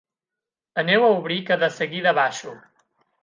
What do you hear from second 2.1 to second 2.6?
baixo.